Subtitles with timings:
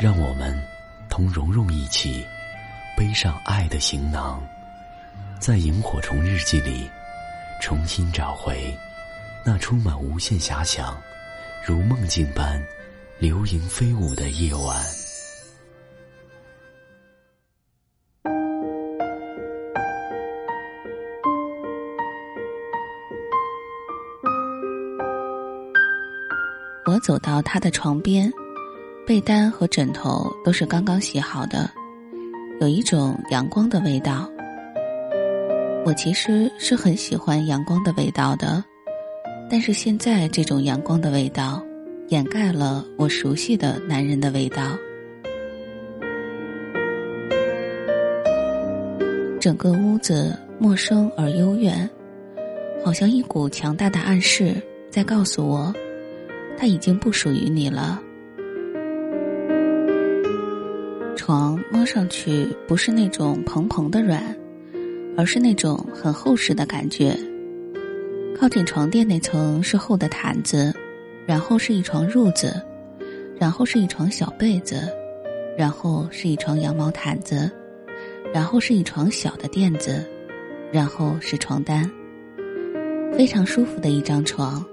[0.00, 0.60] 让我们
[1.08, 2.26] 同蓉蓉一起
[2.96, 4.42] 背上爱的行囊，
[5.38, 6.90] 在萤火虫日记里
[7.60, 8.76] 重新找回
[9.44, 11.00] 那充满无限遐想、
[11.64, 12.60] 如梦境般
[13.18, 14.82] 流萤飞舞的夜晚。
[26.84, 28.30] 我走到他的床边。
[29.04, 31.68] 被单和枕头都是刚刚洗好的，
[32.60, 34.30] 有一种阳光的味道。
[35.84, 38.64] 我其实是很喜欢阳光的味道的，
[39.50, 41.60] 但是现在这种阳光的味道
[42.08, 44.78] 掩盖了我熟悉的男人的味道。
[49.40, 51.90] 整个屋子陌生而幽怨，
[52.84, 54.54] 好像一股强大的暗示
[54.88, 55.74] 在告诉我，
[56.56, 58.00] 他已经不属于你了。
[61.82, 64.22] 摸上去不是那种蓬蓬的软，
[65.16, 67.12] 而是那种很厚实的感觉。
[68.38, 70.72] 靠近床垫那层是厚的毯子，
[71.26, 72.54] 然后是一床褥子，
[73.36, 74.88] 然后是一床小被子，
[75.58, 77.50] 然后是一床羊毛毯子，
[78.32, 80.08] 然后是一床小的垫子，
[80.70, 81.90] 然后是床单。
[83.12, 84.64] 非常舒服的一张床。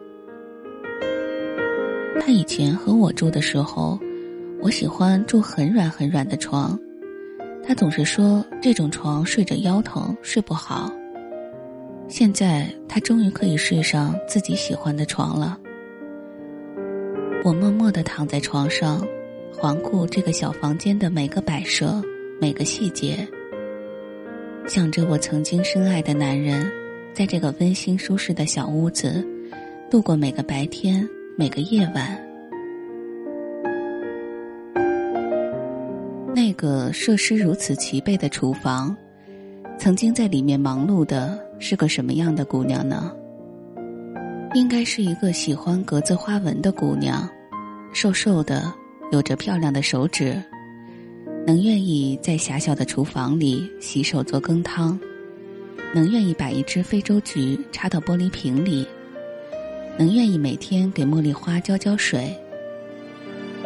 [2.21, 3.99] 他以前和我住的时候。
[4.61, 6.77] 我喜欢住很软很软的床，
[7.69, 10.91] 他总是说这种床睡着腰疼，睡不好。
[12.07, 15.55] 现在他终于可以睡上自己喜欢的床了。
[17.43, 19.07] 我默默地躺在床上，
[19.55, 22.01] 环顾这个小房间的每个摆设、
[22.41, 23.15] 每个细节，
[24.67, 26.71] 想着我曾经深爱的男人，
[27.13, 29.23] 在这个温馨舒适的小屋子，
[29.91, 32.28] 度过每个白天、每个夜晚。
[36.59, 38.93] 个设施如此齐备的厨房，
[39.77, 43.15] 曾经在里面忙碌的是个什么样的姑娘呢？
[44.53, 47.29] 应该是一个喜欢格子花纹的姑娘，
[47.93, 48.73] 瘦瘦的，
[49.09, 50.35] 有着漂亮的手指，
[51.47, 54.99] 能愿意在狭小的厨房里洗手做羹汤，
[55.95, 58.85] 能愿意把一只非洲菊插到玻璃瓶里，
[59.97, 62.37] 能愿意每天给茉莉花浇浇水，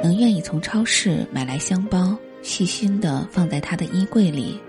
[0.03, 2.15] 能愿意从超市买来香包。
[2.43, 4.59] 细心的放在他的衣柜里。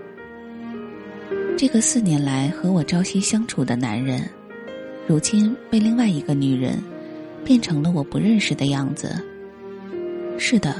[1.57, 4.27] 这个四年来和我朝夕相处的男人，
[5.05, 6.81] 如今被另外一个女人
[7.43, 9.21] 变成了我不认识的样子。
[10.37, 10.75] 是的，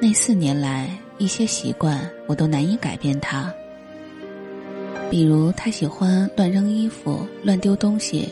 [0.00, 3.52] 那四年来一些习惯我都难以改变他。
[5.10, 8.28] 比如他喜欢乱扔衣服、乱丢东西，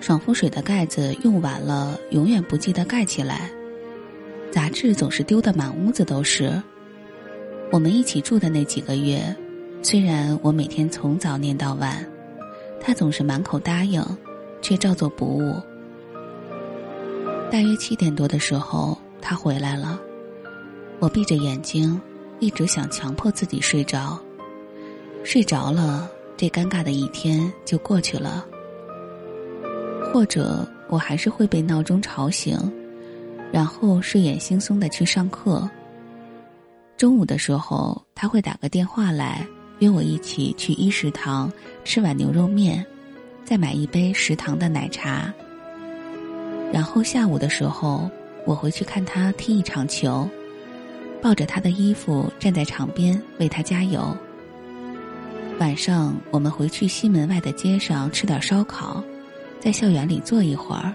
[0.00, 3.50] 爽肤水的盖子用完了永远不记得盖起来，
[4.50, 6.52] 杂志总是丢的满屋子都是。
[7.72, 9.34] 我们一起住的那几个月，
[9.82, 12.04] 虽然我每天从早念到晚，
[12.80, 14.02] 他总是满口答应，
[14.62, 15.54] 却照做不误。
[17.50, 20.00] 大约七点多的时候，他回来了，
[21.00, 22.00] 我闭着眼睛，
[22.38, 24.18] 一直想强迫自己睡着，
[25.24, 28.46] 睡着了，这尴尬的一天就过去了。
[30.12, 32.56] 或者我还是会被闹钟吵醒，
[33.52, 35.68] 然后睡眼惺忪的去上课。
[36.96, 39.46] 中午的时候，他会打个电话来
[39.80, 41.52] 约我一起去一食堂
[41.84, 42.84] 吃碗牛肉面，
[43.44, 45.30] 再买一杯食堂的奶茶。
[46.72, 48.10] 然后下午的时候，
[48.46, 50.26] 我回去看他踢一场球，
[51.20, 54.16] 抱着他的衣服站在场边为他加油。
[55.58, 59.04] 晚上我们回去西门外的街上吃点烧烤，
[59.60, 60.90] 在校园里坐一会儿。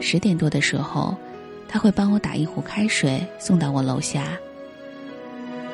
[0.00, 1.16] 十点多的时候，
[1.68, 4.36] 他会帮我打一壶开水送到我楼下。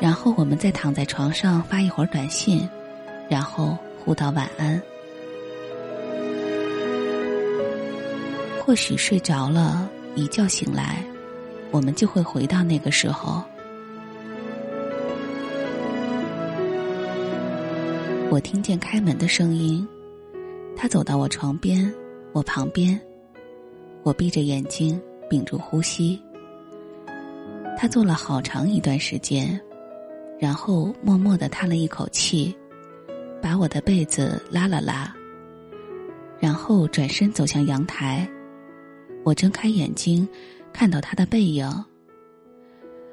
[0.01, 2.69] 然后我们再躺在床上发一会儿短信，
[3.29, 4.81] 然后互道晚安。
[8.65, 11.03] 或许睡着了，一觉醒来，
[11.71, 13.43] 我们就会回到那个时候。
[18.29, 19.87] 我听见开门的声音，
[20.77, 21.91] 他走到我床边，
[22.33, 23.01] 我旁边，
[24.03, 25.01] 我闭着眼睛，
[25.31, 26.21] 屏住呼吸。
[27.79, 29.59] 他坐了好长一段时间，
[30.39, 32.55] 然后默默的叹了一口气，
[33.41, 35.15] 把我的被子拉了拉，
[36.39, 38.29] 然后转身走向阳台。
[39.25, 40.29] 我睁开眼睛，
[40.73, 41.69] 看到他的背影，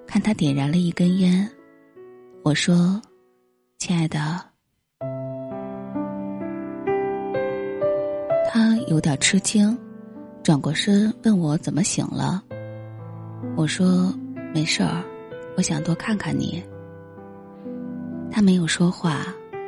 [0.06, 1.50] 看他点燃了一根烟。
[2.44, 3.02] 我说
[3.80, 4.20] ：“亲爱的。”
[8.52, 9.76] 他有点吃惊，
[10.44, 12.44] 转过身问我怎么醒了。
[13.56, 14.14] 我说
[14.54, 15.02] ：“没事儿，
[15.56, 16.62] 我想多看看你。”
[18.36, 19.28] 他没有说话，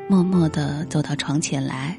[0.10, 1.96] 默默的走到床前来，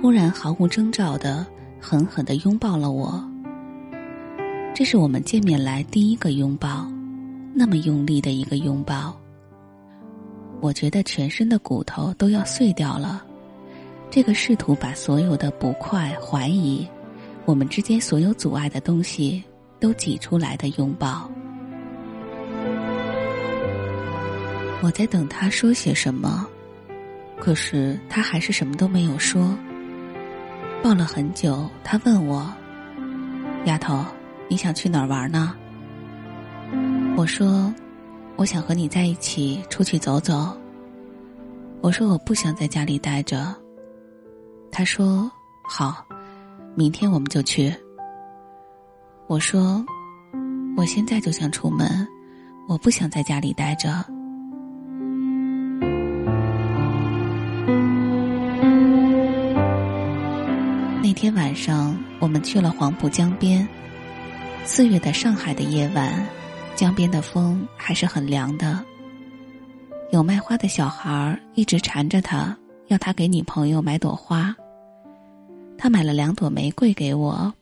[0.00, 1.46] 忽然毫无征兆的
[1.78, 3.22] 狠狠的拥抱了我。
[4.74, 6.90] 这是我们见面来第一个拥抱，
[7.52, 9.14] 那么用力的一个拥抱。
[10.62, 13.22] 我觉得全身的骨头都要碎掉了，
[14.08, 16.88] 这个试图把所有的不快、怀疑，
[17.44, 19.44] 我们之间所有阻碍的东西
[19.78, 21.30] 都挤出来的拥抱。
[24.80, 26.46] 我在等他说些什么，
[27.38, 29.56] 可是他还是什么都没有说。
[30.82, 32.52] 抱了很久，他问我
[33.66, 34.04] ：“丫头，
[34.48, 35.54] 你想去哪儿玩呢？”
[37.16, 37.72] 我说。
[38.36, 40.56] 我想和你在一起出去走走。
[41.80, 43.52] 我说我不想在家里待着。
[44.70, 45.28] 他说
[45.68, 46.06] 好，
[46.76, 47.74] 明天我们就去。
[49.26, 49.84] 我说
[50.76, 52.06] 我现在就想出门，
[52.68, 54.04] 我不想在家里待着。
[61.18, 63.66] 天晚上，我们去了黄浦江边。
[64.64, 66.24] 四月的上海的夜晚。
[66.76, 68.80] 江边的风还是很凉的。
[70.12, 72.56] 有卖花的小孩一直缠着他，
[72.86, 74.54] 要他给女朋友买朵花。
[75.76, 77.52] 他买了两朵玫瑰给我，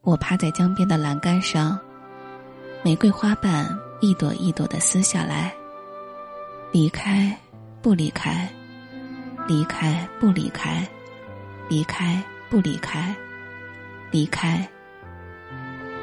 [0.00, 1.78] 我趴在江边的栏杆上，
[2.82, 3.68] 玫瑰花瓣
[4.00, 5.54] 一朵一朵的撕下来。
[6.72, 7.38] 离开，
[7.80, 8.48] 不离开，
[9.46, 10.84] 离开不离开，
[11.68, 13.14] 离开不离开，
[14.10, 14.68] 离开。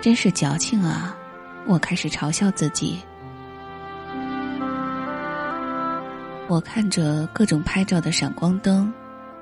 [0.01, 1.13] 真是矫情啊！
[1.65, 2.97] 我开始嘲笑自己。
[6.47, 8.93] 我看着各种拍照的闪光灯，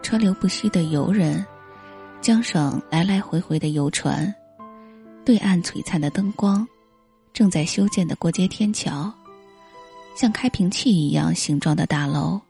[0.01, 1.45] 川流不息的游人，
[2.21, 4.33] 江上来来回回的游船，
[5.23, 6.67] 对岸璀璨的灯光，
[7.31, 9.13] 正在修建的过街天桥，
[10.15, 12.41] 像开瓶器一样形状的大楼，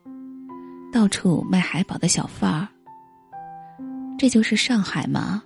[0.93, 2.65] 到处卖海宝的小贩儿。
[4.25, 5.43] 这就是上海吗？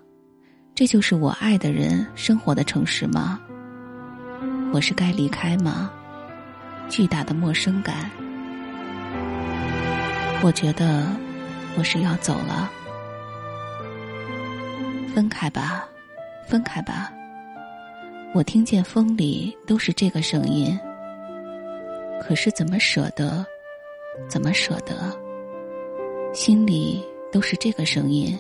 [0.74, 3.38] 这就是我爱的人生活的城市吗？
[4.72, 5.92] 我是该离开吗？
[6.88, 8.10] 巨大的陌生感，
[10.42, 11.08] 我觉得
[11.78, 12.72] 我是要走了。
[15.14, 15.86] 分开吧，
[16.48, 17.12] 分开吧。
[18.34, 20.80] 我听见风里都是这个声音，
[22.22, 23.46] 可是怎么舍得？
[24.30, 25.14] 怎么舍得？
[26.34, 28.40] 心里都是这个声音。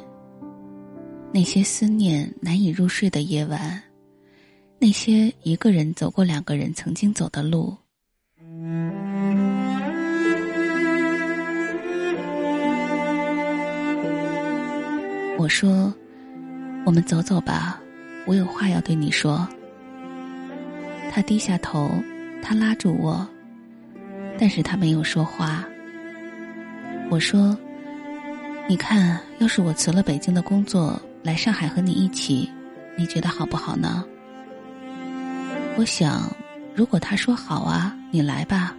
[1.32, 3.82] 那些思念难以入睡的夜晚。
[4.80, 7.76] 那些一个人走过两个人曾经走的路，
[15.38, 15.94] 我说
[16.86, 17.82] ：“我们走走吧，
[18.26, 19.48] 我有话要对你说。”
[21.12, 21.92] 他低下头，
[22.42, 23.28] 他拉住我，
[24.38, 25.68] 但是他没有说话。
[27.10, 27.58] 我说
[28.68, 32.50] ：“你看，要是我辞了北京的工作，来上海和你一起，
[32.98, 34.06] 你觉得好不好呢？”
[35.78, 36.30] 我想，
[36.76, 38.76] 如果他说好啊，你来吧，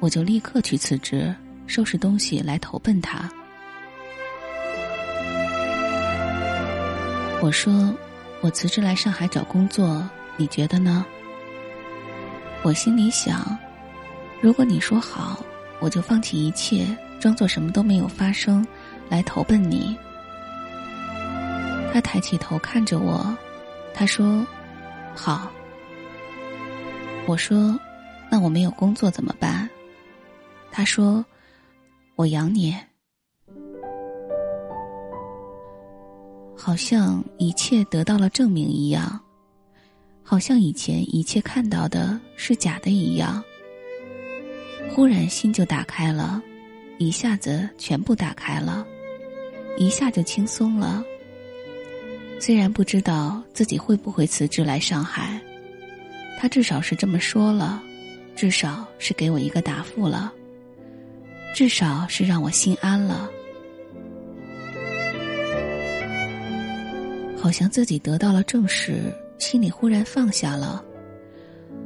[0.00, 1.34] 我就立刻去辞职，
[1.66, 3.28] 收拾东西来投奔他。
[7.40, 7.94] 我说，
[8.40, 11.04] 我辞职来上海找工作，你觉得呢？
[12.62, 13.58] 我心里想，
[14.40, 15.44] 如果你说好，
[15.80, 16.86] 我就放弃一切，
[17.18, 18.64] 装作什么都没有发生，
[19.08, 19.96] 来投奔你。
[21.92, 23.36] 他抬起头看着我，
[23.92, 24.44] 他说
[25.14, 25.52] ：“好。”
[27.28, 27.78] 我说
[28.32, 29.68] ：“那我没有工作怎么办？”
[30.72, 31.22] 他说
[32.16, 32.74] ：“我养你。”
[36.56, 39.20] 好像一切得到了证明一样，
[40.22, 43.44] 好像以前一切看到的是假的一样。
[44.90, 46.42] 忽然心就打开了，
[46.98, 48.86] 一下子全部打开了，
[49.76, 51.04] 一下就轻松了。
[52.44, 55.40] 虽然不知道自己会不会辞职来上海。
[56.40, 57.80] 他至少是这么说了，
[58.34, 60.32] 至少是给我一个答复了，
[61.54, 63.30] 至少是让我心安了。
[67.38, 69.04] 好像自己得到了证实，
[69.38, 70.84] 心里忽然放下了，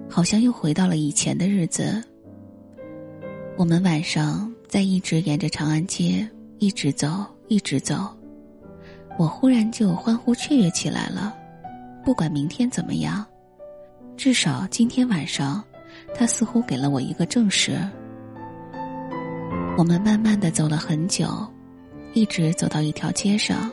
[0.09, 2.03] 好像又回到了以前的日子。
[3.59, 6.27] 我们晚上在一直沿着长安街
[6.61, 8.09] 一直走，一直走，
[9.19, 11.35] 我忽然就欢呼雀跃起来了。
[12.05, 13.25] 不管明天怎么样，
[14.17, 15.63] 至少今天晚上，
[16.15, 17.79] 他似乎给了我一个证实。
[19.77, 21.29] 我们慢慢的走了很久，
[22.13, 23.71] 一直走到一条街上。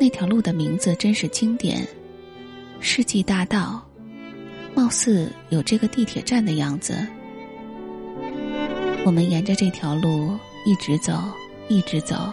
[0.00, 1.86] 那条路的名字真是经典，
[2.80, 3.86] 世纪大道，
[4.74, 7.06] 貌似有这个地铁站的样子。
[9.04, 10.36] 我们沿着这条路
[10.66, 11.22] 一直走，
[11.68, 12.32] 一直走，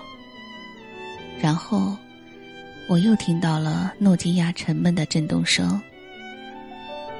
[1.41, 1.95] 然后
[2.87, 5.81] 我又听到了诺基亚沉闷的震动声。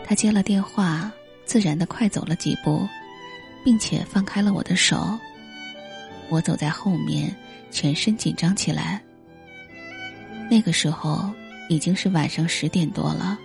[0.05, 1.11] 他接了电话，
[1.45, 2.87] 自然的快走了几步，
[3.63, 5.17] 并且放开了我的手。
[6.29, 7.33] 我走在后面，
[7.71, 9.01] 全身紧张起来。
[10.49, 11.29] 那个时候
[11.69, 13.37] 已经是晚上十点多了。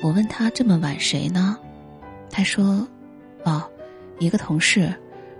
[0.00, 1.58] 我问他这么晚谁呢？
[2.30, 2.86] 他说
[3.42, 3.68] ：“哦，
[4.20, 4.94] 一个同事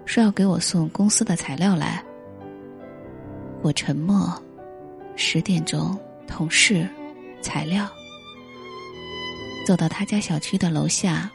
[0.05, 2.03] 说要给我送公司的材料来。”
[3.63, 4.41] 我沉默。
[5.17, 6.89] 十点钟，同事，
[7.43, 7.89] 材料。
[9.67, 11.31] 走到他家小区的楼下，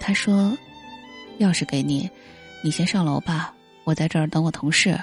[0.00, 0.56] 他说
[1.40, 2.08] ：“钥匙给你，
[2.62, 3.52] 你先上楼吧。”
[3.84, 4.98] 我在这儿等我同事。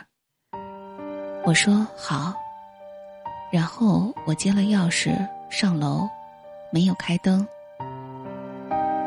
[1.45, 2.33] 我说好，
[3.51, 5.15] 然后我接了钥匙
[5.49, 6.07] 上楼，
[6.71, 7.45] 没有开灯。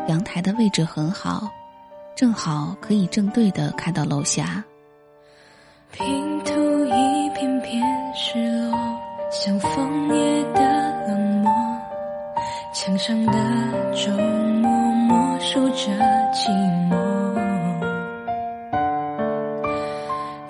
[0.08, 1.50] 阳台的位置很好，
[2.14, 4.64] 正好可以正对的看到楼下。
[5.92, 6.35] 拼图一片片
[8.18, 8.72] 失落，
[9.30, 10.60] 像枫叶的
[11.06, 11.52] 冷漠，
[12.72, 13.32] 墙上的
[13.92, 14.10] 钟
[14.62, 15.92] 默默数着
[16.32, 16.48] 寂
[16.88, 16.96] 寞。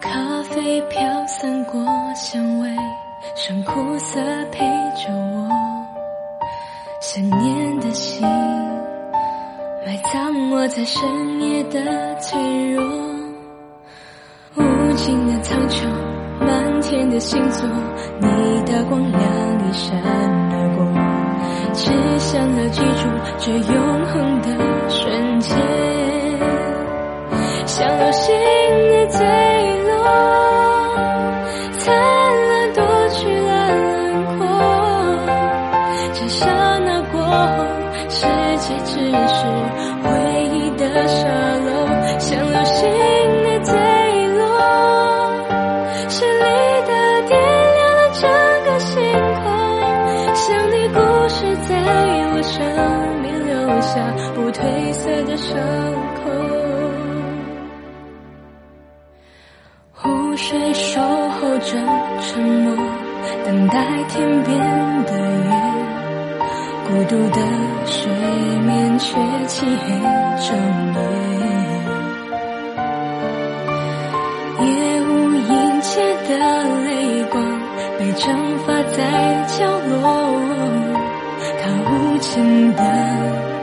[0.00, 2.70] 咖啡飘散过香味，
[3.35, 4.20] 剩苦涩
[4.52, 5.50] 陪着我。
[7.00, 8.25] 想念的心，
[9.85, 12.85] 埋葬我在深夜的脆弱。
[14.54, 15.85] 无尽的苍穹，
[16.40, 17.69] 满天的星座，
[18.21, 18.26] 你
[18.64, 19.21] 的光亮
[19.69, 19.97] 一闪
[20.50, 20.85] 而过，
[21.73, 24.49] 只想要记住这永恒的
[24.88, 25.57] 瞬间，
[27.66, 28.35] 像流星
[28.88, 29.19] 的坠
[29.87, 29.93] 落。
[31.78, 32.78] 灿烂夺
[33.11, 33.85] 去了轮
[34.38, 34.47] 廓，
[36.12, 36.45] 这刹
[36.78, 37.64] 那过后，
[38.09, 38.26] 世
[38.59, 39.45] 界只是
[54.87, 55.59] 褪色的伤
[56.14, 56.31] 口，
[59.93, 61.71] 湖水守候着
[62.21, 62.76] 沉默，
[63.45, 64.57] 等待天边
[65.07, 65.11] 的
[65.43, 65.50] 月。
[66.87, 67.40] 孤独的
[67.85, 68.09] 水
[68.64, 69.93] 面却漆黑
[70.47, 70.57] 整
[70.95, 71.02] 夜，
[74.64, 74.71] 夜
[75.02, 76.31] 无阴切的
[76.85, 77.43] 泪光
[77.99, 78.25] 被蒸
[78.64, 79.02] 发在
[79.49, 80.00] 角落，
[81.61, 83.56] 它无情的。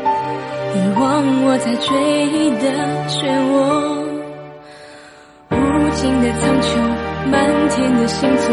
[0.75, 1.01] 遗忘
[1.46, 1.94] 我在追
[2.25, 2.65] 忆的
[3.08, 3.56] 漩涡，
[5.51, 5.53] 无
[5.92, 6.68] 尽的苍穹，
[7.30, 7.34] 满
[7.70, 8.46] 天的星座，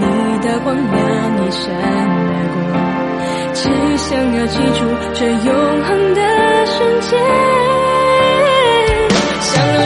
[0.00, 0.04] 你
[0.40, 0.96] 的光亮
[1.36, 2.58] 一闪而过，
[3.52, 3.60] 只
[3.98, 4.80] 想要记住
[5.12, 5.48] 这永
[5.84, 6.20] 恒的
[6.66, 7.10] 瞬间，
[9.40, 9.76] 像流